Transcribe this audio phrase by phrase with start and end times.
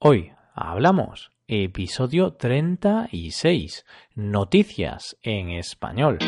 [0.00, 6.18] Hoy hablamos episodio 36, noticias en español.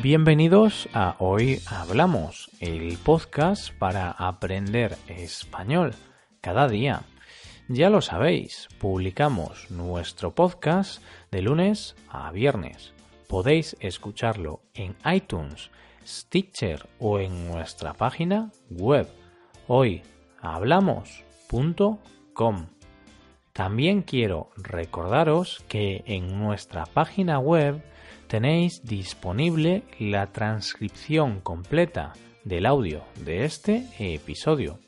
[0.00, 5.96] Bienvenidos a Hoy Hablamos, el podcast para aprender español
[6.40, 7.02] cada día.
[7.66, 11.02] Ya lo sabéis, publicamos nuestro podcast
[11.32, 12.92] de lunes a viernes.
[13.26, 15.72] Podéis escucharlo en iTunes,
[16.10, 19.08] Stitcher o en nuestra página web
[19.68, 22.66] hoyhablamos.com.
[23.52, 27.84] También quiero recordaros que en nuestra página web
[28.26, 34.78] tenéis disponible la transcripción completa del audio de este episodio.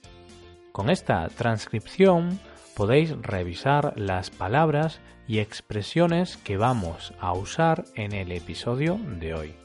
[0.72, 2.40] Con esta transcripción
[2.74, 9.61] podéis revisar las palabras y expresiones que vamos a usar en el episodio de hoy.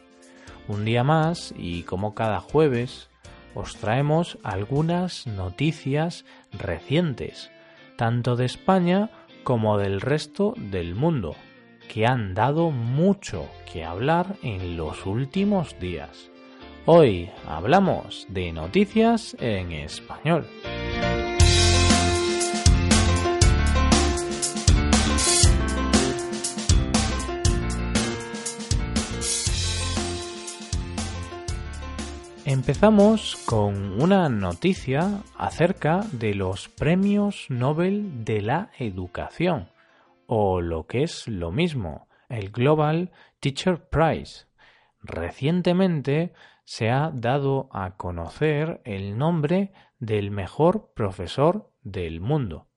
[0.68, 3.10] Un día más y como cada jueves
[3.56, 7.52] os traemos algunas noticias recientes,
[7.96, 9.10] tanto de España
[9.44, 11.36] como del resto del mundo
[11.88, 16.30] que han dado mucho que hablar en los últimos días.
[16.86, 20.46] Hoy hablamos de noticias en español.
[32.50, 39.68] Empezamos con una noticia acerca de los premios Nobel de la Educación
[40.28, 44.46] o lo que es lo mismo, el Global Teacher Prize.
[45.02, 46.32] Recientemente
[46.64, 52.70] se ha dado a conocer el nombre del mejor profesor del mundo.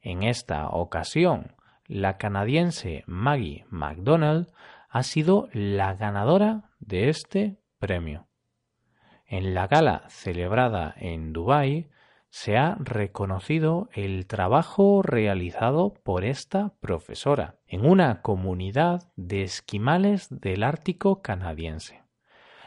[0.00, 1.56] En esta ocasión,
[1.88, 4.50] la canadiense Maggie MacDonald
[4.88, 8.28] ha sido la ganadora de este premio.
[9.36, 11.88] En la gala celebrada en Dubái,
[12.30, 20.62] se ha reconocido el trabajo realizado por esta profesora en una comunidad de esquimales del
[20.62, 22.04] Ártico canadiense.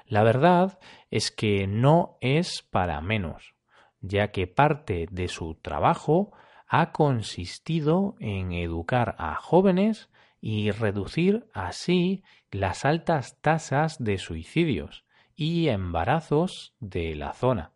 [0.08, 0.78] La verdad
[1.10, 3.56] es que no es para menos,
[4.02, 6.34] ya que parte de su trabajo
[6.68, 10.10] ha consistido en educar a jóvenes
[10.42, 15.07] y reducir así las altas tasas de suicidios
[15.38, 17.72] y embarazos de la zona.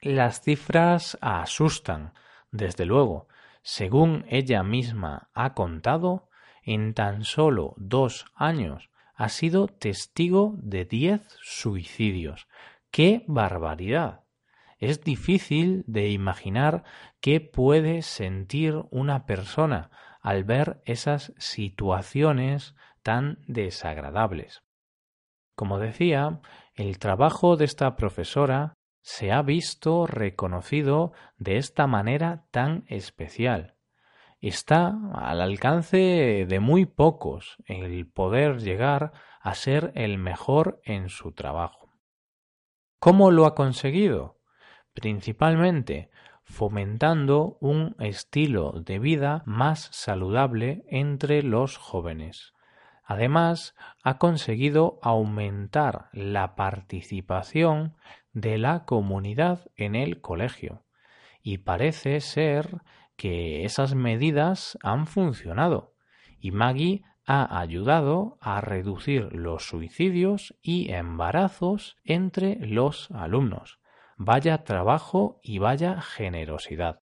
[0.00, 2.14] Las cifras asustan,
[2.50, 3.28] desde luego.
[3.62, 6.30] Según ella misma ha contado,
[6.62, 12.46] en tan solo dos años ha sido testigo de diez suicidios.
[12.90, 14.24] ¡Qué barbaridad!
[14.78, 16.84] Es difícil de imaginar
[17.20, 19.90] qué puede sentir una persona
[20.22, 24.62] al ver esas situaciones tan desagradables.
[25.60, 26.40] Como decía,
[26.74, 28.72] el trabajo de esta profesora
[29.02, 33.76] se ha visto reconocido de esta manera tan especial.
[34.40, 39.12] Está al alcance de muy pocos el poder llegar
[39.42, 41.92] a ser el mejor en su trabajo.
[42.98, 44.40] ¿Cómo lo ha conseguido?
[44.94, 46.08] Principalmente
[46.42, 52.54] fomentando un estilo de vida más saludable entre los jóvenes.
[53.10, 57.96] Además, ha conseguido aumentar la participación
[58.32, 60.84] de la comunidad en el colegio.
[61.42, 62.82] Y parece ser
[63.16, 65.92] que esas medidas han funcionado
[66.38, 73.80] y Maggie ha ayudado a reducir los suicidios y embarazos entre los alumnos.
[74.18, 77.00] Vaya trabajo y vaya generosidad.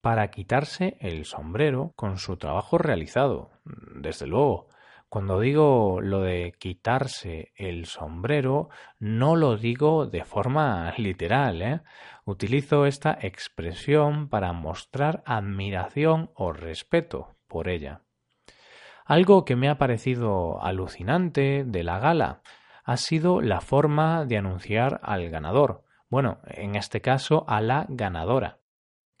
[0.00, 3.50] Para quitarse el sombrero con su trabajo realizado.
[3.96, 4.72] Desde luego,
[5.12, 11.60] cuando digo lo de quitarse el sombrero, no lo digo de forma literal.
[11.60, 11.80] ¿eh?
[12.24, 18.00] Utilizo esta expresión para mostrar admiración o respeto por ella.
[19.04, 22.40] Algo que me ha parecido alucinante de la gala
[22.82, 25.84] ha sido la forma de anunciar al ganador.
[26.08, 28.61] Bueno, en este caso a la ganadora.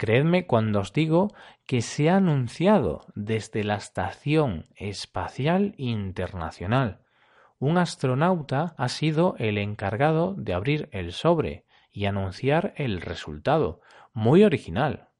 [0.02, 1.32] Creedme cuando os digo
[1.64, 7.02] que se ha anunciado desde la Estación Espacial Internacional.
[7.60, 13.80] Un astronauta ha sido el encargado de abrir el sobre y anunciar el resultado.
[14.12, 15.10] Muy original.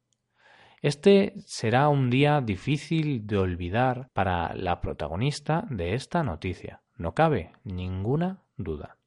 [0.80, 6.82] Este será un día difícil de olvidar para la protagonista de esta noticia.
[6.96, 8.98] No cabe ninguna duda.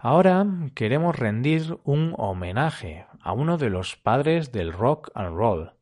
[0.00, 0.46] Ahora
[0.76, 5.72] queremos rendir un homenaje a uno de los padres del rock and roll.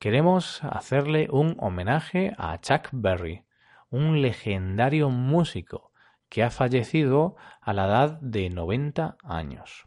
[0.00, 3.44] Queremos hacerle un homenaje a Chuck Berry,
[3.90, 5.92] un legendario músico
[6.28, 9.86] que ha fallecido a la edad de 90 años.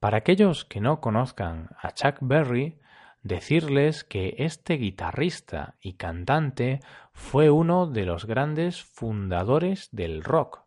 [0.00, 2.80] Para aquellos que no conozcan a Chuck Berry,
[3.22, 6.80] decirles que este guitarrista y cantante
[7.12, 10.63] fue uno de los grandes fundadores del rock,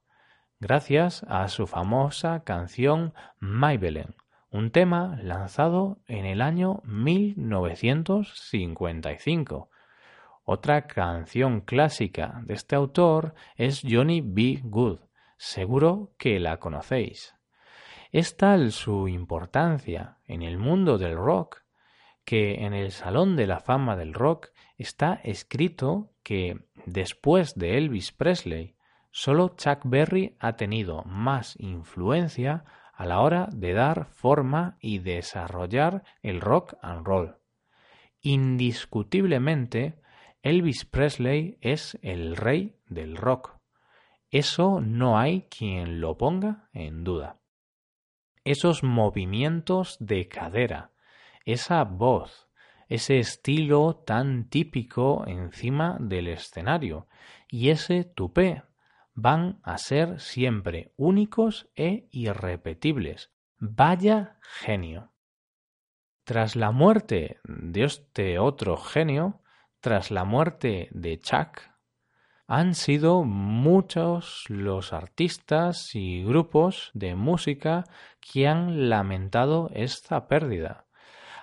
[0.59, 4.15] gracias a su famosa canción Maybelline,
[4.49, 9.69] un tema lanzado en el año 1955.
[10.43, 14.61] Otra canción clásica de este autor es Johnny B.
[14.63, 14.99] Good,
[15.37, 17.35] seguro que la conocéis.
[18.11, 21.61] Es tal su importancia en el mundo del rock
[22.23, 28.11] que en el Salón de la Fama del Rock está escrito que después de Elvis
[28.11, 28.76] Presley,
[29.17, 36.03] solo Chuck Berry ha tenido más influencia a la hora de dar forma y desarrollar
[36.21, 37.35] el rock and roll.
[38.21, 39.99] Indiscutiblemente,
[40.43, 43.57] Elvis Presley es el rey del rock.
[44.29, 47.39] Eso no hay quien lo ponga en duda.
[48.43, 50.91] Esos movimientos de cadera,
[51.43, 52.49] esa voz,
[52.87, 57.07] ese estilo tan típico encima del escenario
[57.49, 58.61] y ese tupé
[59.17, 63.31] van a ser siempre únicos e irrepetibles.
[63.57, 65.11] Vaya genio.
[66.23, 69.41] Tras la muerte de este otro genio,
[69.79, 71.61] tras la muerte de Chuck,
[72.45, 77.85] han sido muchos los artistas y grupos de música
[78.21, 80.85] que han lamentado esta pérdida.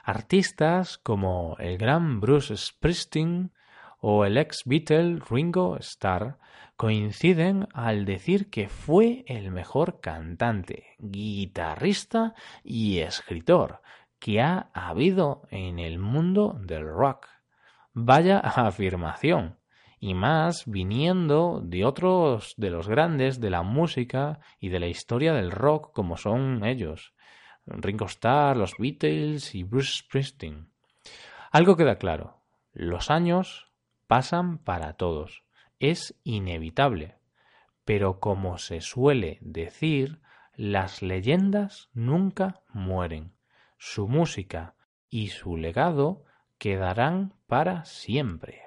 [0.04, 3.52] Artistas como el gran Bruce Springsteen
[4.06, 6.36] o el ex Beatle Ringo Starr
[6.76, 13.80] coinciden al decir que fue el mejor cantante, guitarrista y escritor
[14.18, 17.28] que ha habido en el mundo del rock.
[17.94, 19.56] Vaya afirmación,
[19.98, 25.32] y más viniendo de otros de los grandes de la música y de la historia
[25.32, 27.14] del rock como son ellos,
[27.64, 30.68] Ringo Starr, los Beatles y Bruce Springsteen.
[31.50, 32.42] Algo queda claro,
[32.74, 33.70] los años
[34.14, 35.42] pasan para todos
[35.80, 37.16] es inevitable.
[37.84, 40.20] Pero como se suele decir,
[40.54, 43.34] las leyendas nunca mueren.
[43.76, 44.76] Su música
[45.10, 46.22] y su legado
[46.58, 48.62] quedarán para siempre.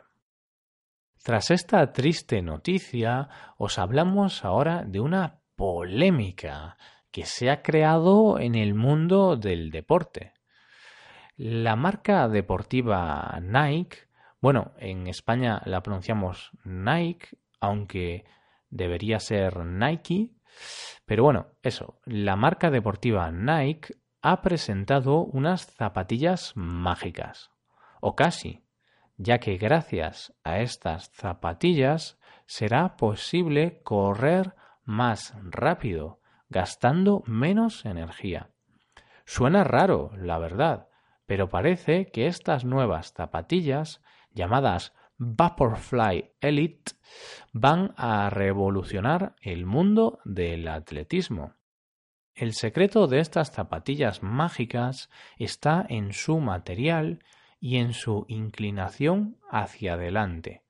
[1.23, 6.77] Tras esta triste noticia, os hablamos ahora de una polémica
[7.09, 10.33] que se ha creado en el mundo del deporte.
[11.38, 14.06] La marca deportiva Nike
[14.42, 18.25] bueno, en España la pronunciamos Nike, aunque
[18.69, 20.31] debería ser Nike.
[21.06, 27.51] Pero bueno, eso, la marca deportiva Nike ha presentado unas zapatillas mágicas,
[28.01, 28.63] o casi,
[29.18, 36.19] ya que gracias a estas zapatillas será posible correr más rápido,
[36.50, 38.51] gastando menos energía.
[39.25, 40.88] Suena raro, la verdad,
[41.25, 44.01] pero parece que estas nuevas zapatillas
[44.38, 46.94] llamadas Vaporfly Elite
[47.51, 51.56] van a revolucionar el mundo del atletismo.
[52.36, 57.24] El secreto de estas zapatillas mágicas está en su material
[57.60, 60.62] y en su inclinación hacia adelante.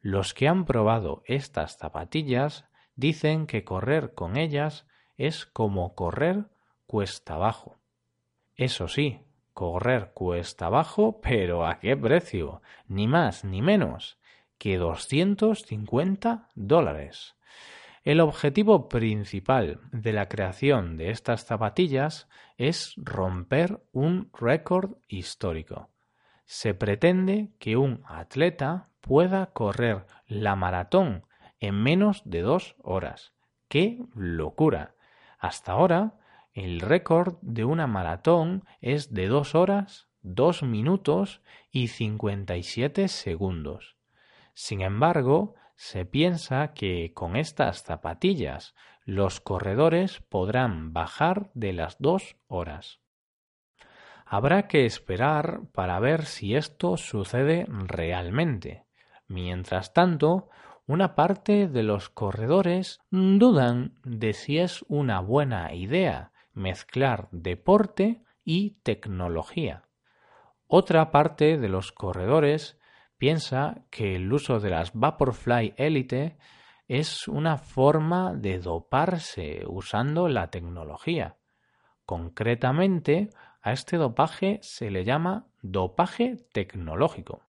[0.00, 2.64] Los que han probado estas zapatillas
[2.94, 4.86] dicen que correr con ellas
[5.16, 6.46] es como correr
[6.86, 7.80] cuesta abajo.
[8.54, 9.20] Eso sí,
[9.60, 12.62] correr cuesta abajo, pero ¿a qué precio?
[12.88, 14.18] Ni más ni menos
[14.56, 17.36] que 250 dólares.
[18.02, 22.26] El objetivo principal de la creación de estas zapatillas
[22.56, 25.90] es romper un récord histórico.
[26.46, 31.26] Se pretende que un atleta pueda correr la maratón
[31.58, 33.34] en menos de dos horas.
[33.68, 34.94] ¡Qué locura!
[35.38, 36.14] Hasta ahora
[36.54, 43.08] el récord de una maratón es de dos horas, dos minutos y cincuenta y siete
[43.08, 43.96] segundos.
[44.54, 52.36] Sin embargo, se piensa que con estas zapatillas los corredores podrán bajar de las dos
[52.48, 53.00] horas.
[54.26, 58.84] Habrá que esperar para ver si esto sucede realmente.
[59.26, 60.50] Mientras tanto,
[60.86, 68.80] una parte de los corredores dudan de si es una buena idea mezclar deporte y
[68.82, 69.88] tecnología.
[70.66, 72.78] Otra parte de los corredores
[73.18, 76.38] piensa que el uso de las Vaporfly Elite
[76.86, 81.36] es una forma de doparse usando la tecnología.
[82.04, 83.30] Concretamente,
[83.62, 87.42] a este dopaje se le llama dopaje tecnológico.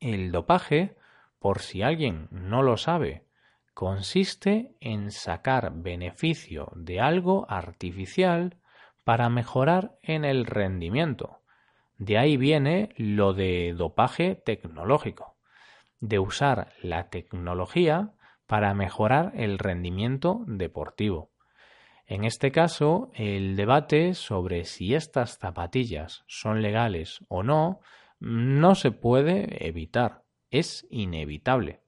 [0.00, 0.96] El dopaje,
[1.38, 3.27] por si alguien no lo sabe,
[3.78, 8.56] consiste en sacar beneficio de algo artificial
[9.04, 11.42] para mejorar en el rendimiento.
[11.96, 15.36] De ahí viene lo de dopaje tecnológico,
[16.00, 18.14] de usar la tecnología
[18.48, 21.30] para mejorar el rendimiento deportivo.
[22.04, 27.78] En este caso, el debate sobre si estas zapatillas son legales o no
[28.18, 31.78] no se puede evitar, es inevitable.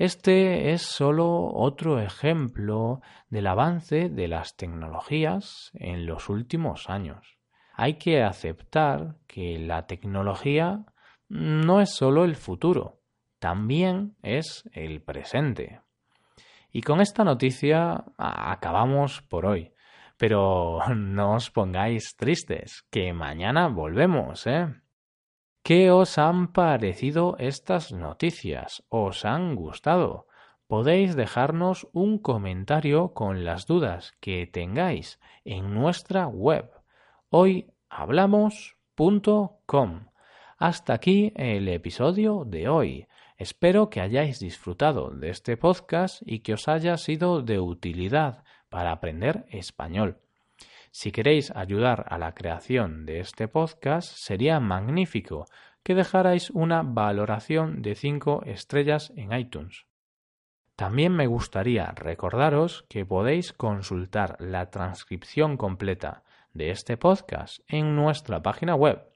[0.00, 7.36] Este es solo otro ejemplo del avance de las tecnologías en los últimos años.
[7.74, 10.86] Hay que aceptar que la tecnología
[11.28, 13.02] no es solo el futuro,
[13.38, 15.82] también es el presente.
[16.72, 19.74] Y con esta noticia acabamos por hoy.
[20.16, 24.66] Pero no os pongáis tristes, que mañana volvemos, ¿eh?
[25.62, 28.82] ¿Qué os han parecido estas noticias?
[28.88, 30.26] ¿Os han gustado?
[30.66, 36.70] Podéis dejarnos un comentario con las dudas que tengáis en nuestra web
[37.28, 40.06] hoyhablamos.com.
[40.58, 43.06] Hasta aquí el episodio de hoy.
[43.36, 48.90] Espero que hayáis disfrutado de este podcast y que os haya sido de utilidad para
[48.92, 50.18] aprender español.
[50.92, 55.46] Si queréis ayudar a la creación de este podcast, sería magnífico
[55.82, 59.86] que dejarais una valoración de 5 estrellas en iTunes.
[60.74, 68.42] También me gustaría recordaros que podéis consultar la transcripción completa de este podcast en nuestra
[68.42, 69.06] página web.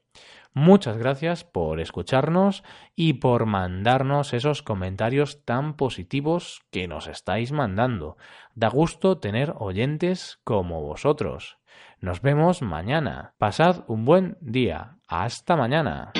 [0.53, 2.63] Muchas gracias por escucharnos
[2.95, 8.15] y por mandarnos esos comentarios tan positivos que nos estáis mandando.
[8.53, 11.57] Da gusto tener oyentes como vosotros.
[12.01, 13.33] Nos vemos mañana.
[13.37, 14.97] Pasad un buen día.
[15.07, 16.11] Hasta mañana.